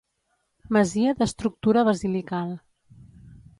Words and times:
Masia 0.77 1.13
d'estructura 1.19 1.85
basilical. 1.91 2.57